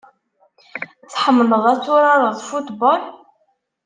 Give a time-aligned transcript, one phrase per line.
[1.13, 3.01] Tḥemmleḍ ad turareḍ football?